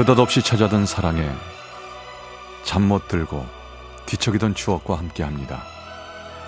느닷없이 0.00 0.40
찾아든 0.40 0.86
사랑에 0.86 1.28
잠 2.64 2.80
못 2.84 3.06
들고 3.06 3.44
뒤척이던 4.06 4.54
추억과 4.54 4.96
함께 4.96 5.22
합니다. 5.22 5.62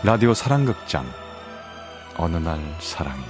라디오 0.03 0.33
사랑극장 0.33 1.05
어느 2.17 2.39
날 2.39 2.59
사랑이 2.81 3.21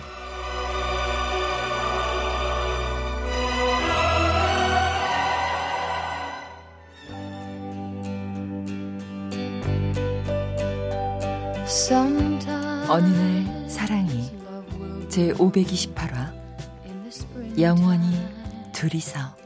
어느 12.88 13.08
날 13.08 13.68
사랑이 13.68 14.30
제 15.08 15.32
528화 15.32 16.32
영원히 17.58 18.24
둘이서 18.72 19.41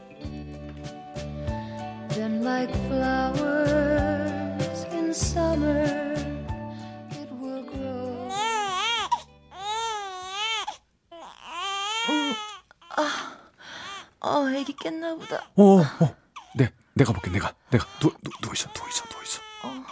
어, 15.59 15.81
어, 15.81 16.15
네, 16.55 16.71
내가 16.93 17.11
볼게, 17.11 17.31
내가, 17.31 17.51
내가 17.71 17.83
누, 17.99 18.11
누, 18.21 18.29
누워 18.41 18.53
있어, 18.53 18.71
누워 18.73 18.87
있어, 18.89 19.03
누워 19.05 19.23
있어. 19.23 19.41
어, 19.63 19.83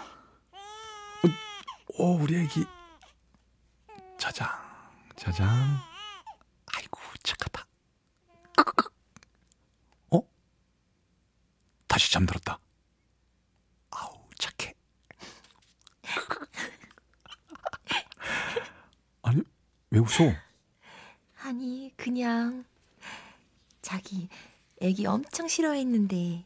어, 1.98 2.04
우리 2.22 2.36
애기 2.38 2.64
자장, 4.20 4.48
자장. 5.16 5.48
아이고 6.67 7.00
착하다. 7.23 7.66
어? 10.12 10.22
다시 11.88 12.11
잠들었다. 12.11 12.59
아우 13.89 14.30
착해. 14.38 14.76
아니 19.23 19.42
왜 19.89 20.00
웃어? 20.00 20.32
아니 21.42 21.92
그냥 21.98 22.66
자기 23.82 24.30
애기 24.81 25.06
엄청 25.06 25.48
싫어했는데 25.48 26.45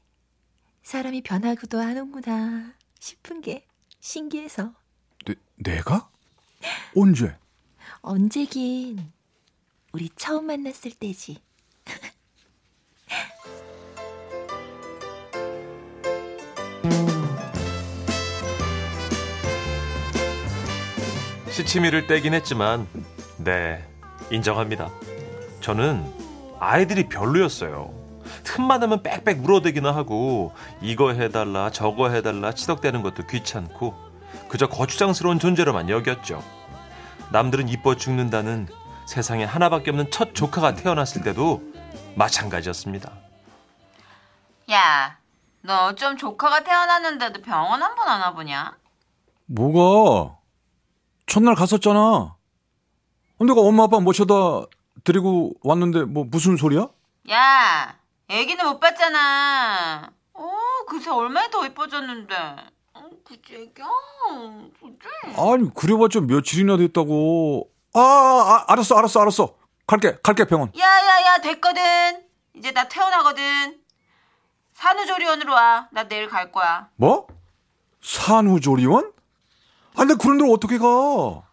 사람이 0.83 1.21
변하기도 1.21 1.79
하는구나 1.79 2.73
싶은 2.99 3.41
게 3.41 3.65
신기해서. 3.99 4.73
내, 5.25 5.35
내가? 5.55 6.09
언제? 6.95 7.35
언제긴 8.01 9.11
우리 9.91 10.09
처음 10.15 10.47
만났을 10.47 10.91
때지. 10.91 11.41
시치미를 21.51 22.07
떼긴 22.07 22.33
했지만 22.33 22.87
네 23.37 23.85
인정합니다. 24.31 24.89
저는 25.61 26.03
아이들이 26.59 27.07
별로였어요. 27.09 27.98
틈만 28.43 28.81
하면 28.83 29.03
빽빽 29.03 29.39
물어대기나 29.39 29.93
하고 29.93 30.53
이거 30.81 31.11
해달라 31.13 31.69
저거 31.71 32.09
해달라 32.09 32.53
치덕대는 32.53 33.01
것도 33.01 33.27
귀찮고 33.27 33.95
그저 34.47 34.67
거추장스러운 34.67 35.39
존재로만 35.39 35.89
여겼죠. 35.89 36.43
남들은 37.31 37.69
이뻐 37.69 37.95
죽는다는 37.95 38.67
세상에 39.05 39.43
하나밖에 39.43 39.91
없는 39.91 40.11
첫 40.11 40.33
조카가 40.35 40.75
태어났을 40.75 41.21
때도 41.23 41.61
마찬가지였습니다. 42.15 43.11
야, 44.71 45.17
너 45.61 45.93
좀 45.95 46.17
조카가 46.17 46.63
태어났는데도 46.63 47.41
병원 47.41 47.81
한 47.83 47.95
번 47.95 48.07
안 48.07 48.21
와보냐? 48.21 48.77
뭐가? 49.47 50.37
첫날 51.25 51.55
갔었잖아. 51.55 52.35
내가 53.39 53.61
엄마 53.61 53.83
아빠 53.83 53.99
모셔다 53.99 54.33
데리고 55.03 55.53
왔는데 55.63 56.03
뭐 56.03 56.25
무슨 56.29 56.57
소리야? 56.57 56.87
야, 57.31 57.95
애기는 58.29 58.63
못 58.65 58.79
봤잖아. 58.79 60.11
어, 60.33 60.51
그새 60.87 61.09
얼마나 61.09 61.49
더 61.49 61.65
이뻐졌는데. 61.65 62.35
어, 62.93 63.09
그치, 63.25 63.55
애기야. 63.55 63.87
그치? 64.79 65.35
아니 65.35 65.73
그래봤자 65.73 66.21
며칠이나 66.21 66.77
됐다고. 66.77 67.69
아, 67.93 67.99
아 67.99 68.65
알았어 68.71 68.95
알았어 68.97 69.21
알았어. 69.21 69.55
갈게 69.87 70.15
갈게 70.21 70.45
병원. 70.45 70.71
야, 70.77 70.85
야, 70.85 71.25
야, 71.25 71.37
됐거든. 71.41 72.23
이제 72.55 72.71
나 72.71 72.87
퇴원하거든. 72.87 73.79
산후조리원으로 74.73 75.51
와. 75.51 75.87
나 75.91 76.07
내일 76.07 76.29
갈 76.29 76.51
거야. 76.51 76.89
뭐? 76.95 77.25
산후조리원? 78.01 79.11
아, 79.95 80.05
근데 80.05 80.13
그런 80.15 80.37
데를 80.37 80.53
어떻게 80.53 80.77
가? 80.77 80.85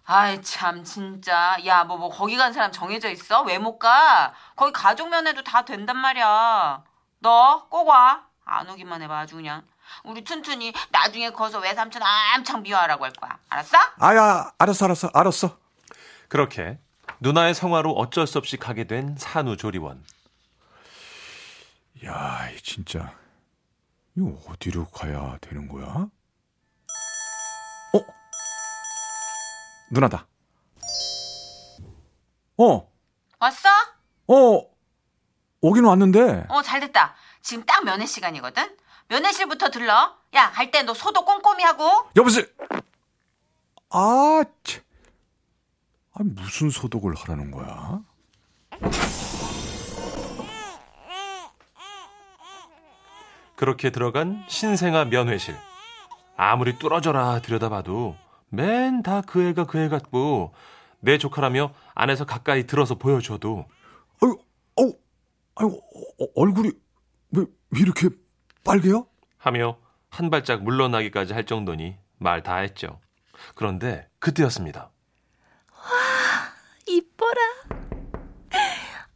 아이 0.06 0.40
참 0.42 0.84
진짜 0.84 1.56
야 1.66 1.84
뭐 1.84 1.96
뭐 1.98 2.08
거기 2.10 2.36
간 2.36 2.52
사람 2.52 2.70
정해져 2.72 3.10
있어? 3.10 3.42
왜 3.42 3.58
못 3.58 3.78
가? 3.78 4.32
거기 4.54 4.72
가족 4.72 5.08
면회도 5.08 5.42
다 5.44 5.64
된단 5.64 5.96
말이야. 5.96 6.82
너 7.20 7.66
꼭 7.68 7.88
와. 7.88 8.24
안 8.44 8.68
오기만 8.70 9.02
해봐 9.02 9.18
아주 9.20 9.36
그냥. 9.36 9.62
우리 10.04 10.22
튼튼이 10.22 10.72
나중에 10.90 11.30
커서 11.30 11.58
외삼촌 11.58 12.02
엄청 12.36 12.62
미워하라고 12.62 13.04
할 13.04 13.12
거야. 13.12 13.38
알았어? 13.48 13.78
아야, 13.98 14.52
알았어, 14.58 14.84
알았어, 14.84 15.10
알았어. 15.12 15.58
그렇게 16.28 16.78
누나의 17.20 17.54
성화로 17.54 17.92
어쩔 17.92 18.26
수 18.26 18.38
없이 18.38 18.56
가게 18.56 18.84
된 18.84 19.16
산후 19.18 19.56
조리원. 19.56 20.04
야, 22.04 22.48
진짜 22.62 23.12
이거 24.16 24.38
어디로 24.48 24.86
가야 24.86 25.38
되는 25.40 25.66
거야? 25.68 26.06
누나다. 29.96 30.26
어, 32.58 32.90
왔어? 33.38 33.68
어, 34.28 34.62
오긴 35.60 35.84
왔는데. 35.84 36.44
어 36.48 36.62
잘 36.62 36.80
됐다. 36.80 37.14
지금 37.42 37.64
딱 37.64 37.84
면회 37.84 38.04
시간이거든. 38.06 38.76
면회실부터 39.08 39.70
들러. 39.70 40.14
야 40.34 40.50
갈 40.52 40.70
때 40.70 40.82
너 40.82 40.92
소독 40.94 41.24
꼼꼼히 41.24 41.64
하고. 41.64 41.88
여보세요. 42.16 42.44
아, 43.90 44.42
참. 44.64 44.82
아, 46.14 46.18
무슨 46.22 46.70
소독을 46.70 47.14
하라는 47.14 47.50
거야? 47.50 48.00
그렇게 53.56 53.90
들어간 53.90 54.44
신생아 54.48 55.06
면회실. 55.06 55.56
아무리 56.36 56.78
뚫어져라 56.78 57.40
들여다봐도 57.40 58.16
맨 58.50 59.02
다 59.02 59.22
그 59.22 59.42
애가 59.42 59.64
그 59.66 59.78
애 59.78 59.88
같고 59.88 60.54
내 61.00 61.18
조카라며 61.18 61.72
안에서 61.94 62.24
가까이 62.24 62.66
들어서 62.66 62.94
보여줘도 62.96 63.66
아유, 64.22 64.38
어우, 64.76 64.92
아유, 65.56 65.66
어, 65.68 66.24
어, 66.24 66.28
얼굴이 66.36 66.70
왜, 67.32 67.44
왜 67.70 67.80
이렇게 67.80 68.08
빨개요? 68.64 69.06
하며 69.38 69.78
한 70.08 70.30
발짝 70.30 70.62
물러나기까지 70.62 71.32
할 71.34 71.44
정도니 71.44 71.96
말 72.18 72.42
다 72.42 72.56
했죠. 72.56 73.00
그런데 73.54 74.08
그때였습니다. 74.18 74.90
이뻐라. 76.86 77.40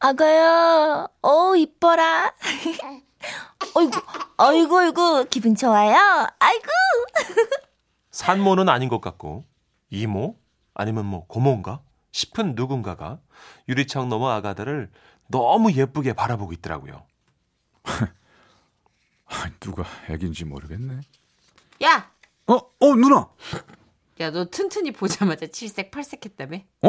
아가야, 0.00 1.06
어 1.22 1.56
이뻐라. 1.56 2.32
어이구, 3.74 4.00
어이구, 4.38 4.78
어이구, 4.78 5.26
기분 5.30 5.54
좋아요? 5.54 5.96
아이고. 6.38 6.68
산모는 8.10 8.68
아닌 8.68 8.88
것 8.88 9.00
같고 9.00 9.46
이모 9.90 10.36
아니면 10.74 11.06
뭐 11.06 11.26
고모인가 11.26 11.80
싶은 12.12 12.54
누군가가 12.54 13.20
유리창 13.68 14.08
너머 14.08 14.30
아가들을 14.30 14.90
너무 15.28 15.72
예쁘게 15.72 16.12
바라보고 16.14 16.52
있더라고요. 16.54 17.06
아, 19.26 19.50
누가 19.60 19.84
애긴지 20.08 20.44
모르겠네. 20.44 21.00
야, 21.84 22.10
어, 22.48 22.54
어, 22.54 22.94
누나. 22.96 23.28
야 24.20 24.30
너 24.30 24.44
튼튼이 24.44 24.90
보자마자 24.92 25.46
칠색 25.46 25.90
팔색했다며? 25.92 26.58
어? 26.82 26.88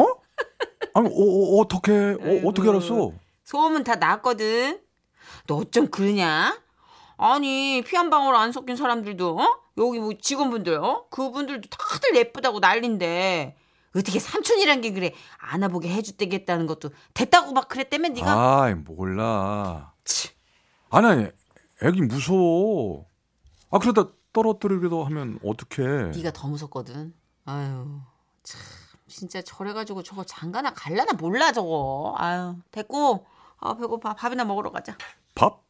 아니, 0.94 1.08
어, 1.08 1.10
어 1.12 1.60
어 1.60 1.68
떻게, 1.68 1.92
어, 1.92 2.46
어떻게 2.48 2.68
알았어? 2.68 3.12
소음은 3.44 3.84
다 3.84 3.94
났거든. 3.96 4.80
너 5.46 5.56
어쩜 5.56 5.90
그러냐? 5.90 6.60
아니 7.16 7.82
피 7.86 7.96
한 7.96 8.10
방울 8.10 8.34
안 8.34 8.50
섞인 8.52 8.76
사람들도 8.76 9.38
어? 9.38 9.61
여기 9.78 9.98
뭐 9.98 10.12
직원분들 10.20 10.74
어? 10.74 11.06
그분들도 11.10 11.68
다들 11.70 12.16
예쁘다고 12.16 12.60
난린데 12.60 13.56
어떻게 13.96 14.18
삼촌이란 14.18 14.80
게 14.80 14.92
그래 14.92 15.14
안아보게 15.38 15.88
해주겠다는 15.88 16.66
것도 16.66 16.90
됐다고 17.14 17.52
막 17.52 17.68
그랬다며 17.68 18.08
네가 18.08 18.62
아이, 18.62 18.74
몰라. 18.74 19.92
치. 20.04 20.30
아니, 20.90 21.06
아니, 21.06 21.28
애기 21.82 22.00
무서워. 22.02 23.06
아, 23.70 23.78
그러다 23.78 24.08
떨어뜨리기도 24.32 25.04
하면 25.04 25.38
어떡해. 25.44 26.12
네가 26.16 26.32
더 26.32 26.48
무섭거든. 26.48 27.14
아유 27.44 28.00
참 28.44 28.60
진짜 29.08 29.42
저래가지고 29.42 30.02
저거 30.04 30.24
장가나 30.24 30.72
갈라나 30.74 31.12
몰라 31.14 31.52
저거. 31.52 32.14
아유 32.18 32.56
됐고 32.70 33.26
아 33.58 33.74
배고파 33.76 34.14
밥이나 34.14 34.44
먹으러 34.44 34.70
가자. 34.70 34.96
밥? 35.34 35.62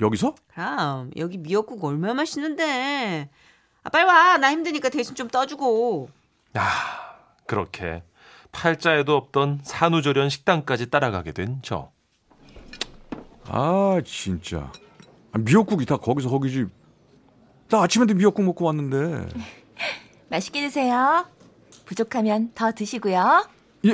여기서? 0.00 0.34
그럼 0.48 1.10
여기 1.16 1.38
미역국 1.38 1.84
얼마나 1.84 2.14
맛있는데. 2.14 3.28
아 3.82 3.90
빨리 3.90 4.04
와. 4.04 4.36
나 4.38 4.50
힘드니까 4.50 4.88
대신 4.88 5.14
좀 5.14 5.28
떠주고. 5.28 6.08
아, 6.54 7.16
그렇게 7.46 8.02
팔자에도 8.52 9.16
없던 9.16 9.60
산후조리원 9.64 10.28
식당까지 10.30 10.90
따라가게 10.90 11.32
된 11.32 11.60
저. 11.62 11.92
아 13.46 14.00
진짜 14.06 14.72
아, 15.32 15.38
미역국이 15.38 15.84
다 15.84 15.98
거기서 15.98 16.30
거기지 16.30 16.64
나 17.68 17.82
아침에도 17.82 18.14
미역국 18.14 18.42
먹고 18.44 18.64
왔는데 18.64 19.28
맛있게 20.30 20.62
드세요. 20.62 21.26
부족하면 21.84 22.52
더 22.54 22.72
드시고요. 22.72 23.46
예 23.84 23.90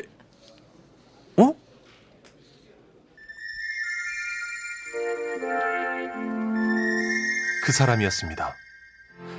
어? 1.37 1.53
그 7.71 7.75
사람이었습니다. 7.75 8.53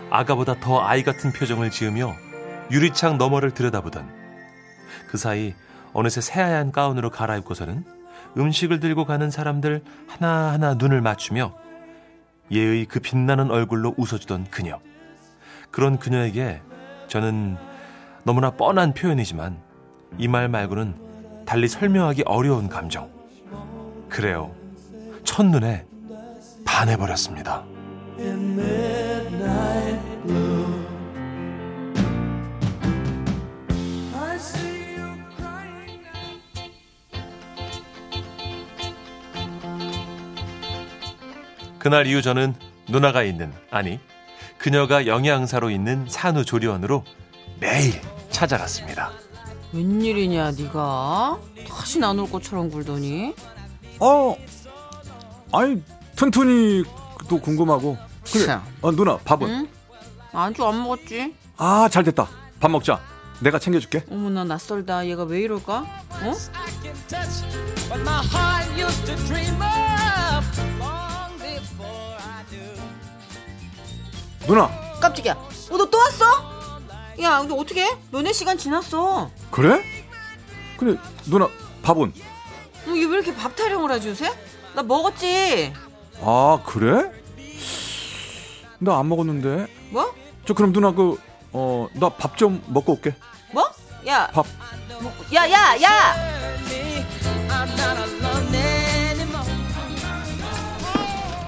아가보다 0.09 0.55
더 0.61 0.79
아이 0.81 1.03
같은 1.03 1.33
표정을 1.33 1.69
지으며 1.69 2.15
유리창 2.71 3.17
너머를 3.17 3.51
들여다보던 3.51 4.09
그 5.09 5.17
사이 5.17 5.53
어느새 5.91 6.21
새하얀 6.21 6.71
가운으로 6.71 7.09
갈아입고서는 7.09 7.83
음식을 8.37 8.79
들고 8.79 9.03
가는 9.03 9.29
사람들 9.29 9.83
하나하나 10.07 10.75
눈을 10.75 11.01
맞추며 11.01 11.53
예의 12.51 12.85
그 12.85 13.01
빛나는 13.01 13.51
얼굴로 13.51 13.95
웃어주던 13.97 14.45
그녀. 14.49 14.79
그런 15.69 15.99
그녀에게 15.99 16.61
저는 17.09 17.57
너무나 18.23 18.51
뻔한 18.51 18.93
표현이지만 18.93 19.61
이 20.17 20.29
말 20.29 20.47
말고는 20.47 21.43
달리 21.45 21.67
설명하기 21.67 22.23
어려운 22.27 22.69
감정. 22.69 23.11
그래요. 24.07 24.55
첫눈에 25.25 25.85
반해버렸습니다. 26.63 27.65
그날 41.81 42.05
이후 42.05 42.21
저는 42.21 42.53
누나가 42.89 43.23
있는 43.23 43.51
아니 43.71 43.99
그녀가 44.59 45.07
영양사로 45.07 45.71
있는 45.71 46.05
산후조리원으로 46.07 47.03
매일 47.59 47.99
찾아갔습니다. 48.29 49.11
웬일이냐 49.73 50.51
네가 50.51 51.39
다시 51.67 52.03
안올 52.03 52.29
것처럼 52.29 52.69
굴더니. 52.69 53.33
어 53.99 54.35
아니 55.51 55.81
튼튼이 56.15 56.83
도 57.31 57.39
궁금하고 57.39 57.97
그래 58.29 58.45
참. 58.45 58.61
어, 58.81 58.91
누나 58.91 59.17
밥은 59.17 59.47
응? 59.49 59.67
안주 60.33 60.65
안 60.65 60.83
먹었지? 60.83 61.33
아 61.57 61.87
잘 61.89 62.03
됐다 62.03 62.27
밥 62.59 62.69
먹자 62.69 62.99
내가 63.39 63.57
챙겨줄게 63.57 64.03
어머나 64.11 64.43
낯설다. 64.43 65.07
얘가 65.07 65.23
왜 65.23 65.39
이럴까? 65.39 65.77
어? 66.09 66.33
누나 74.47 74.69
깜짝이야. 74.99 75.33
어, 75.33 75.77
너 75.77 75.85
또 75.89 75.97
왔어? 75.97 76.25
야, 77.21 77.39
근데 77.39 77.53
어떻게? 77.53 77.87
면회 78.11 78.33
시간 78.33 78.57
지났어. 78.57 79.29
그래? 79.51 79.83
그래 80.77 80.97
누나 81.25 81.47
밥은 81.83 82.11
어, 82.87 82.89
얘왜 82.89 83.05
이렇게 83.17 83.35
밥 83.35 83.55
타령을 83.55 83.91
하지 83.91 84.09
요새? 84.09 84.31
나 84.75 84.81
먹었지. 84.83 85.73
아 86.21 86.59
그래? 86.65 87.11
나 88.81 88.97
안 88.99 89.07
먹었는데 89.09 89.67
뭐? 89.91 90.13
저 90.45 90.53
그럼 90.53 90.73
누나 90.73 90.91
그 90.91 91.17
어 91.53 91.87
나 91.93 92.09
밥 92.09 92.35
좀 92.37 92.63
먹고 92.67 92.93
올게 92.93 93.13
뭐? 93.53 93.69
야, 94.07 94.27
밥 94.33 94.45
야, 95.33 95.49
야, 95.51 95.81
야! 95.81 96.15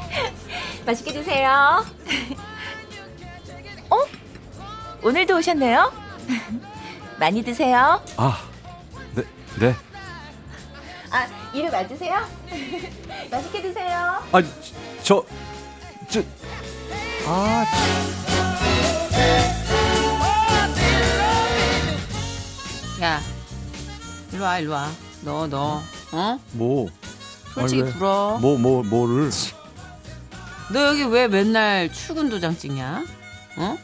맛있게 0.86 1.14
드세요. 1.14 1.86
어? 3.90 3.98
오늘도 5.04 5.38
오셨네요? 5.38 5.92
많이 7.20 7.44
드세요. 7.44 8.02
아, 8.18 8.44
네, 9.16 9.24
네. 9.60 9.76
아, 11.12 11.28
입에 11.54 11.70
맞으세요? 11.70 12.26
맛있게 13.30 13.62
드세요. 13.62 14.24
아, 14.32 14.42
저, 15.04 15.24
저, 16.10 16.22
아, 17.26 17.66
야, 23.02 23.22
일로 24.32 24.44
와, 24.44 24.60
일로 24.60 24.72
와. 24.72 24.92
너, 25.22 25.48
너, 25.48 25.82
어? 26.12 26.40
뭐, 26.54 26.90
솔직히 27.54 27.82
아니, 27.82 27.92
왜? 27.92 27.98
불어. 27.98 28.38
뭐, 28.42 28.58
뭐, 28.58 28.84
뭐를? 28.84 29.30
너 30.72 30.88
여기 30.90 31.04
왜 31.04 31.28
맨날 31.28 31.92
출근 31.92 32.30
도장 32.30 32.58
찍냐? 32.58 33.04
어? 33.58 33.78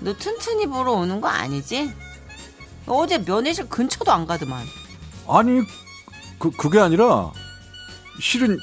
너 0.00 0.14
튼튼히 0.14 0.66
보러 0.66 0.92
오는 0.92 1.20
거 1.20 1.28
아니지? 1.28 1.92
너 2.86 2.94
어제 2.94 3.18
면회실 3.18 3.68
근처도 3.68 4.10
안 4.12 4.26
가더만. 4.26 4.64
아니, 5.28 5.62
그, 6.38 6.50
그게 6.50 6.78
아니라, 6.80 7.32
실은, 8.20 8.58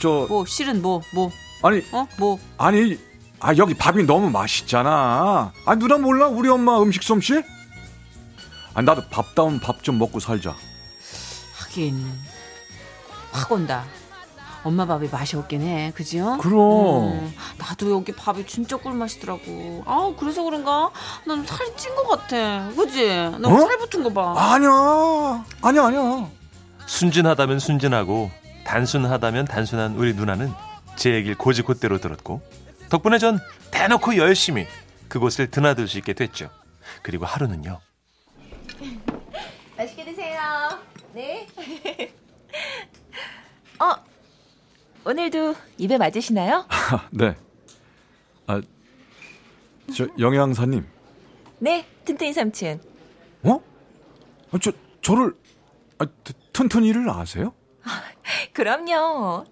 저, 0.00 0.26
뭐, 0.28 0.44
실은 0.44 0.82
뭐, 0.82 1.02
뭐, 1.12 1.30
아니, 1.62 1.82
어? 1.92 2.06
뭐. 2.18 2.38
아니, 2.56 2.98
아, 3.40 3.54
여기 3.56 3.74
밥이 3.74 4.04
너무 4.04 4.30
맛있잖아. 4.30 5.52
아, 5.64 5.74
누나 5.76 5.96
몰라? 5.96 6.26
우리 6.26 6.48
엄마 6.48 6.80
음식 6.82 7.02
솜씨? 7.02 7.42
아, 8.74 8.82
나도 8.82 9.02
밥다운 9.10 9.60
밥 9.60 9.82
좀 9.82 9.98
먹고 9.98 10.18
살자. 10.20 10.54
하긴. 11.60 12.04
확 13.32 13.52
온다. 13.52 13.84
엄마 14.64 14.84
밥이 14.84 15.08
맛이 15.10 15.36
없긴 15.36 15.62
해. 15.62 15.92
그지요? 15.94 16.38
그럼. 16.40 17.12
음, 17.12 17.34
나도 17.58 17.92
여기 17.92 18.12
밥이 18.12 18.44
진짜 18.46 18.76
꿀맛이더라고. 18.76 19.84
아 19.86 20.12
그래서 20.18 20.42
그런가? 20.42 20.90
난 21.24 21.46
살이 21.46 21.70
찐 21.76 21.94
것 21.94 22.08
같아. 22.08 22.68
그지? 22.76 23.06
나 23.38 23.48
어? 23.48 23.60
살 23.60 23.78
붙은 23.78 24.02
거 24.02 24.12
봐. 24.12 24.34
아니야. 24.54 25.44
아니야, 25.62 25.84
아니야. 25.86 26.28
순진하다면 26.86 27.60
순진하고 27.60 28.30
단순하다면 28.66 29.44
단순한 29.46 29.94
우리 29.96 30.12
누나는 30.14 30.52
제 30.96 31.14
얘기를 31.14 31.36
고지곧대로 31.36 31.98
들었고 32.00 32.42
덕분에 32.90 33.18
전 33.18 33.38
대놓고 33.70 34.16
열심히 34.16 34.66
그곳을 35.08 35.50
드나들 35.50 35.88
수 35.88 35.98
있게 35.98 36.12
됐죠. 36.12 36.50
그리고 37.02 37.26
하루는요. 37.26 37.80
맛있게 39.76 40.04
드세요. 40.04 40.40
네. 41.14 41.46
어, 43.80 43.94
오늘도 45.04 45.54
입에 45.78 45.98
맞으시나요? 45.98 46.64
아, 46.68 47.08
네. 47.12 47.36
아, 48.46 48.60
저, 49.94 50.06
영양사님. 50.18 50.86
네, 51.60 51.86
튼튼이 52.04 52.32
삼촌. 52.32 52.80
어? 53.44 53.60
아, 54.50 54.58
저, 54.60 54.72
저를, 55.02 55.34
아, 55.98 56.06
트- 56.24 56.32
튼튼이를 56.52 57.08
아세요? 57.10 57.54
그럼요. 58.52 59.44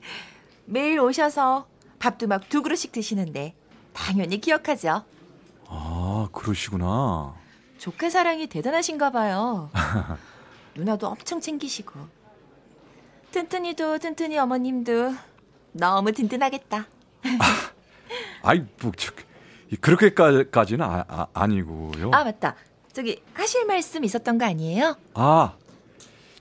매일 0.67 0.99
오셔서 1.01 1.67
밥도 1.99 2.27
막 2.27 2.49
두 2.49 2.63
그릇씩 2.63 2.93
드시는데 2.93 3.55
당연히 3.93 4.41
기억하죠. 4.41 5.05
아, 5.69 6.29
그러시구나. 6.33 7.35
조카 7.79 8.09
사랑이 8.11 8.47
대단하신가 8.47 9.11
봐요. 9.11 9.71
누나도 10.77 11.09
엄청 11.09 11.41
챙기시고. 11.41 11.99
튼튼이도 13.33 13.99
튼튼이 13.99 14.39
어머님도 14.39 15.15
너무 15.73 16.13
든든하겠다. 16.13 16.87
아이, 18.43 18.63
뭐, 18.81 18.93
저, 18.97 19.13
그렇게까지는 19.81 20.85
아, 20.85 21.05
아, 21.09 21.27
아 21.33 21.47
니고요. 21.47 22.11
아 22.13 22.25
맞다. 22.25 22.55
저기 22.93 23.21
하실 23.35 23.67
말씀 23.67 24.05
있었던 24.05 24.39
거 24.39 24.47
아니에요? 24.47 24.97
아, 25.15 25.55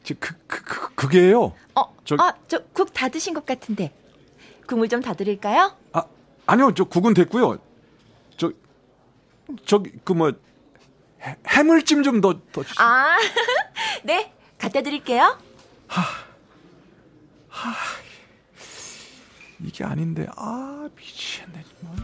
저, 0.03 0.13
그, 0.19 0.35
그, 0.47 0.61
그, 0.63 0.95
그게요. 0.95 1.53
어, 1.75 1.95
저- 2.05 2.15
아, 2.19 2.33
저 2.47 2.59
국 2.73 2.93
다 2.93 3.09
드신 3.09 3.33
것 3.33 3.45
같은데. 3.45 3.91
국물 4.67 4.89
좀더 4.89 5.13
드릴까요? 5.13 5.75
아, 5.93 6.03
아니요, 6.45 6.73
저 6.75 6.83
국은 6.83 7.13
됐고요. 7.13 7.57
저, 8.37 8.51
저기, 9.65 9.91
그 10.03 10.13
뭐, 10.13 10.31
해- 11.21 11.37
해물찜 11.47 12.03
좀 12.03 12.21
더, 12.21 12.39
더. 12.51 12.63
주- 12.63 12.73
아, 12.77 13.15
네, 14.03 14.33
갖다 14.57 14.81
드릴게요. 14.81 15.37
이게 19.61 19.83
아닌데, 19.83 20.27
아, 20.35 20.89
미치겠네, 20.95 21.63
정말. 21.79 21.95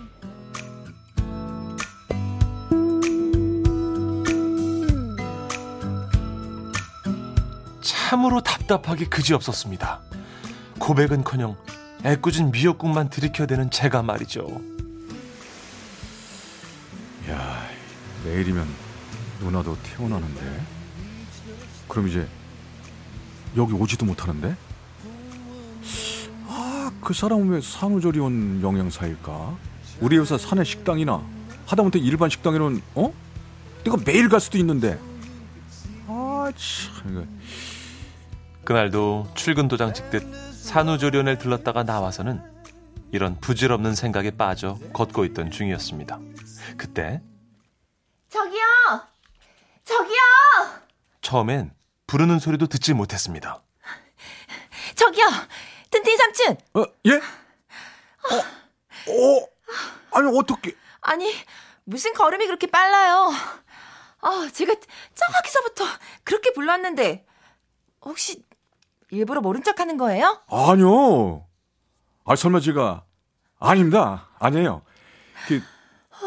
참으로 7.82 8.41
답답하게 8.41 9.06
그지없었습니다. 9.06 10.01
고백은커녕 10.80 11.56
애꿎은 12.03 12.51
미역국만 12.51 13.10
들이켜대는 13.10 13.70
제가 13.70 14.01
말이죠. 14.01 14.62
야, 17.29 17.67
내일이면 18.25 18.67
누나도 19.39 19.77
태어나는데. 19.84 20.62
그럼 21.88 22.08
이제 22.08 22.27
여기 23.55 23.74
오지도 23.74 24.05
못하는데? 24.05 24.55
아, 26.48 26.91
그 27.01 27.13
사람은 27.13 27.50
왜 27.50 27.62
산후조리원 27.62 28.62
영양사일까? 28.63 29.58
우리 30.00 30.17
회사 30.17 30.38
사내 30.38 30.63
식당이나 30.63 31.22
하다못해 31.67 32.00
일반 32.00 32.29
식당에는 32.29 32.81
어? 32.96 33.13
내가 33.84 33.98
매일 34.03 34.27
갈 34.29 34.39
수도 34.39 34.58
있는데. 34.58 35.00
아, 36.08 36.51
참. 36.55 37.27
그날도 38.63 39.27
출근 39.36 39.67
도장 39.67 39.93
찍듯 39.93 40.50
산후조리원을 40.62 41.38
들렀다가 41.38 41.84
나와서는 41.84 42.41
이런 43.12 43.39
부질없는 43.41 43.96
생각에 43.96 44.32
빠져 44.32 44.77
걷고 44.94 45.25
있던 45.25 45.51
중이었습니다. 45.51 46.20
그때 46.77 47.22
저기요! 48.30 48.62
저기요! 49.84 50.20
처음엔 51.22 51.74
부르는 52.08 52.39
소리도 52.39 52.68
듣지 52.68 52.94
못했습니다. 52.94 53.62
저기요! 54.96 55.25
튼튼 55.89 56.18
삼촌! 56.18 56.58
어, 56.75 56.86
예? 57.08 57.15
어, 57.15 58.38
어, 58.38 59.48
아니 60.13 60.39
어떻게? 60.39 60.75
아니, 61.01 61.34
무슨 61.84 62.13
걸음이 62.13 62.46
그렇게 62.46 62.68
빨라요? 62.68 63.32
아, 64.22 64.50
제가 64.53 64.74
저기서부터 65.15 65.86
그렇게 66.24 66.53
불렀는데, 66.53 67.25
혹시 68.01 68.46
일부러 69.12 69.41
모른 69.41 69.62
척 69.62 69.80
하는 69.80 69.98
거예요? 69.98 70.41
아니요. 70.48 71.46
아 72.25 72.36
설마 72.36 72.62
제가 72.62 73.06
아닙니다. 73.60 74.30
아니에요. 74.39 74.82
그, 75.48 75.62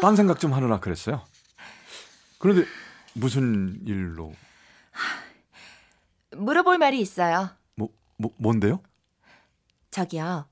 딴 0.01 0.15
생각 0.15 0.39
좀 0.39 0.53
하느라 0.53 0.79
그랬어요. 0.79 1.25
그런데 2.39 2.65
무슨 3.13 3.79
일로? 3.85 4.33
물어볼 6.31 6.77
말이 6.77 6.99
있어요. 6.99 7.49
뭐, 7.75 7.89
뭐 8.17 8.31
뭔데요? 8.37 8.81
저기요. 9.89 10.47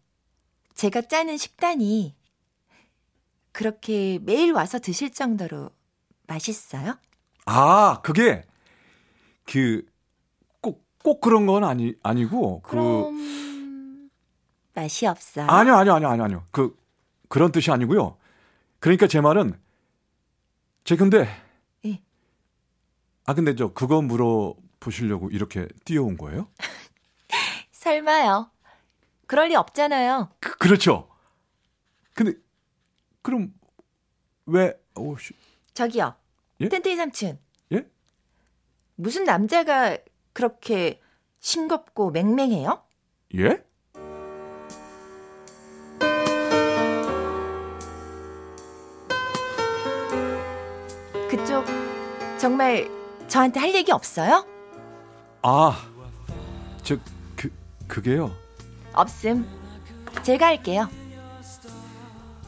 제가 0.74 1.02
짜는 1.02 1.38
식단이 1.38 2.16
그렇게 3.52 4.18
매일 4.24 4.54
와서 4.54 4.80
드실 4.80 5.12
정도로 5.12 5.70
맛있어요? 6.26 6.98
아 7.46 8.00
그게 8.02 8.44
그 9.46 9.86
꼭꼭 11.04 11.22
그런 11.22 11.46
건 11.46 11.64
아니 11.64 11.94
아니고 12.02 12.62
그럼 12.62 14.10
맛이 14.74 15.06
없어요. 15.06 15.46
그 15.46 15.52
아니요 15.52 15.76
아니요 15.76 15.94
아니요 15.94 16.10
아니요 16.10 16.24
아니요 16.24 16.48
그 16.52 16.76
그런 17.28 17.52
뜻이 17.52 17.70
아니고요. 17.72 18.18
그러니까 18.80 19.08
제 19.08 19.22
말은 19.22 19.60
제 20.86 20.96
근데 20.96 21.28
예. 21.86 22.02
아 23.26 23.34
근데 23.34 23.56
저 23.56 23.74
그거 23.74 24.02
물어 24.02 24.56
보시려고 24.80 25.30
이렇게 25.30 25.68
뛰어온 25.86 26.18
거예요? 26.18 26.48
설마요. 27.72 28.50
그럴 29.28 29.50
리 29.50 29.56
없잖아요. 29.56 30.30
그, 30.40 30.58
그렇죠. 30.58 31.10
근데 32.14 32.34
그럼 33.22 33.54
왜 34.46 34.74
오, 34.96 35.18
씨, 35.18 35.34
저기요. 35.74 36.16
예? 36.62 36.70
텐테이 36.70 36.96
삼촌. 36.96 37.40
예? 37.72 37.88
무슨 38.96 39.24
남자가 39.24 39.98
그렇게 40.34 41.00
싱겁고 41.40 42.12
맹맹해요? 42.12 42.84
예? 43.38 43.64
그쪽 51.30 51.66
정말 52.38 52.90
저한테 53.28 53.60
할 53.60 53.74
얘기 53.74 53.92
없어요? 53.92 54.46
아, 55.42 55.78
저 56.84 56.98
그 57.36 57.52
그게요. 57.88 58.32
없음. 58.94 59.46
제가 60.24 60.48
할게요. 60.48 60.88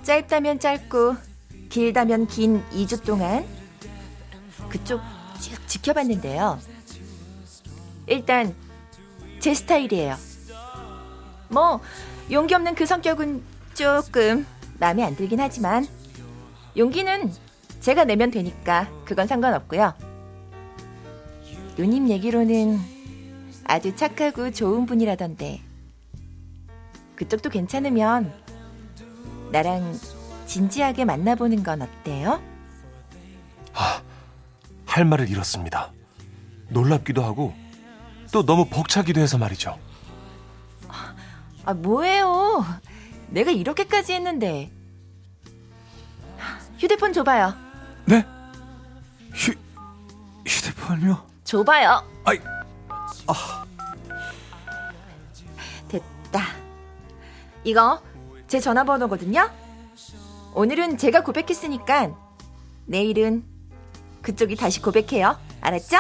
짧다면 0.04 0.60
짧고 0.60 1.16
길다면 1.70 2.28
긴 2.28 2.64
2주 2.72 3.04
동안 3.06 3.46
그쪽 4.70 5.02
쭉 5.42 5.68
지켜봤는데요. 5.68 6.60
일단 8.08 8.56
제 9.40 9.54
스타일이에요. 9.54 10.16
뭐 11.50 11.80
용기 12.32 12.54
없는 12.54 12.76
그 12.76 12.86
성격은 12.86 13.44
조금 13.74 14.46
마음에 14.80 15.04
안 15.04 15.16
들긴 15.16 15.40
하지만 15.40 15.88
용기는 16.76 17.32
제가 17.82 18.04
내면 18.06 18.32
되니까 18.32 18.90
그건 19.06 19.28
상관없고요. 19.28 19.94
누님 21.78 22.10
얘기로는 22.10 22.80
아주 23.66 23.96
착하고 23.96 24.52
좋은 24.52 24.86
분이라던데 24.86 25.62
그쪽도 27.16 27.50
괜찮으면 27.50 28.34
나랑 29.52 29.98
진지하게 30.46 31.06
만나보는 31.06 31.64
건 31.64 31.82
어때요? 31.82 32.42
할 34.86 35.04
말을 35.04 35.30
잃었습니다. 35.30 35.92
놀랍기도 36.70 37.22
하고 37.22 37.54
또 38.36 38.46
너무 38.46 38.66
벅차기도 38.66 39.22
해서 39.22 39.38
말이죠. 39.38 39.80
아 41.64 41.74
뭐예요? 41.74 42.66
내가 43.30 43.50
이렇게까지 43.50 44.12
했는데 44.12 44.74
휴대폰 46.78 47.14
줘봐요. 47.14 47.54
네? 48.04 48.26
휴 49.34 49.54
휴대폰이요? 50.46 51.26
줘봐요. 51.46 52.04
아이, 52.26 52.38
됐다. 55.88 56.42
이거 57.64 58.02
제 58.50 58.60
전화번호거든요. 58.60 59.50
오늘은 60.54 60.98
제가 60.98 61.24
고백했으니까 61.24 62.14
내일은 62.86 63.46
그쪽이 64.22 64.58
다시 64.58 64.82
고백해요. 64.82 65.40
알았죠? 65.62 66.00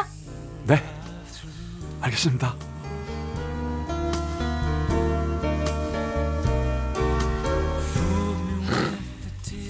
네. 0.67 0.94
알겠습니다. 2.01 2.55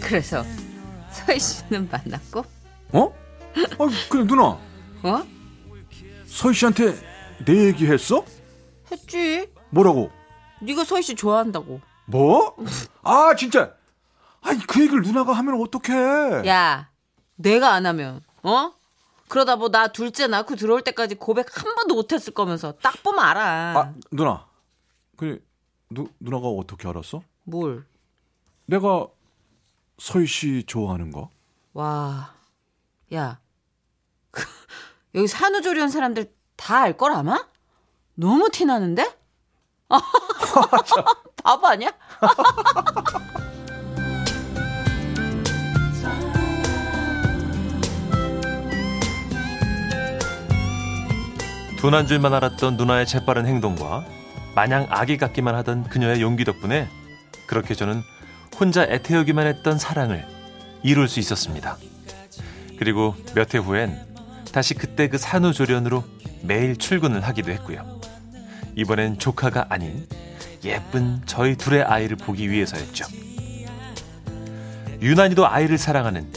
그래서 0.02 0.44
서희 1.12 1.40
씨는 1.40 1.90
만났고 1.92 2.46
어? 2.94 3.14
아, 3.56 3.88
그래 4.10 4.24
누나. 4.26 4.44
어? 4.44 5.24
서희 6.28 6.54
씨한테 6.54 6.96
내 7.46 7.66
얘기 7.66 7.88
했어? 7.88 8.24
했지. 8.92 9.50
뭐라고? 9.70 10.12
네가 10.62 10.84
서희 10.84 11.02
씨 11.02 11.16
좋아한다고. 11.16 11.82
뭐? 12.06 12.56
아, 13.02 13.34
진짜. 13.36 13.74
아니, 14.42 14.60
그 14.68 14.82
얘기를 14.82 15.02
누나가 15.02 15.34
하면 15.34 15.60
어떡해. 15.62 16.48
야, 16.48 16.90
내가 17.36 17.74
안 17.74 17.86
하면 17.86 18.22
어? 18.44 18.72
그러다 19.28 19.56
뭐 19.56 19.70
나 19.70 19.88
둘째 19.88 20.28
낳고 20.28 20.56
들어올 20.56 20.82
때까지 20.84 21.16
고백 21.16 21.58
한 21.58 21.76
번도 21.76 21.96
못했을 21.96 22.34
거면서 22.34 22.74
딱 22.82 23.02
보면 23.04 23.24
알아. 23.24 23.80
아, 23.80 23.94
누나. 24.12 24.46
그 25.18 25.44
누, 25.90 26.08
누나가 26.20 26.48
어떻게 26.48 26.88
알았어? 26.88 27.22
뭘? 27.44 27.86
내가 28.66 29.08
서희 29.98 30.26
씨 30.28 30.64
좋아하는 30.68 31.12
거? 31.12 31.30
와, 31.74 32.34
야, 33.14 33.40
여기 35.16 35.28
산후조리원 35.28 35.90
사람들 35.90 36.34
다 36.56 36.80
알 36.84 36.98
걸 36.98 37.12
아마? 37.14 37.46
너무 38.16 38.50
티 38.50 38.66
나는데? 38.66 39.16
바보 41.44 41.68
아니야? 41.68 41.92
둔한 51.86 52.08
줄만 52.08 52.34
알았던 52.34 52.78
누나의 52.78 53.06
재빠른 53.06 53.46
행동과 53.46 54.06
마냥 54.56 54.88
아기 54.90 55.18
같기만 55.18 55.54
하던 55.54 55.84
그녀의 55.84 56.20
용기 56.20 56.44
덕분에 56.44 56.88
그렇게 57.46 57.76
저는 57.76 58.02
혼자 58.60 58.82
애태우기만 58.82 59.46
했던 59.46 59.78
사랑을 59.78 60.26
이룰 60.82 61.08
수 61.08 61.20
있었습니다. 61.20 61.78
그리고 62.80 63.14
몇 63.36 63.54
해 63.54 63.60
후엔 63.60 64.04
다시 64.52 64.74
그때 64.74 65.08
그 65.10 65.20
산후조리원으로 65.20 66.04
매일 66.42 66.76
출근을 66.76 67.22
하기도 67.22 67.52
했고요. 67.52 68.02
이번엔 68.74 69.20
조카가 69.20 69.68
아닌 69.70 70.08
예쁜 70.64 71.22
저희 71.28 71.56
둘의 71.56 71.84
아이를 71.84 72.18
보기 72.18 72.50
위해서였죠. 72.50 73.06
유난히도 75.04 75.48
아이를 75.48 75.78
사랑하는 75.78 76.34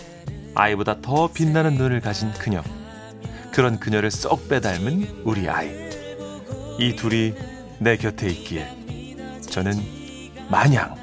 아이보다 0.55 1.01
더 1.01 1.33
빛나는 1.33 1.77
눈을 1.77 2.03
가진 2.03 2.31
그녀. 2.35 2.63
그런 3.59 3.81
그녀를 3.81 4.13
쏙 4.13 4.49
빼닮은 4.49 5.23
우리 5.25 5.49
아이. 5.49 5.69
이 6.79 6.95
둘이 6.95 7.35
내 7.81 7.97
곁에 7.97 8.29
있기에 8.29 8.69
저는 9.51 9.73
마냥 10.49 10.95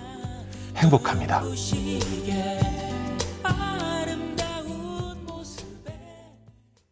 행복합니다. 0.77 1.43